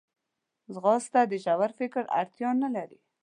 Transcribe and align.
ځغاسته 0.73 1.21
د 1.31 1.33
ژور 1.43 1.71
فکر 1.79 2.03
اړتیا 2.19 2.49
نه 2.63 2.69
لري 2.75 2.99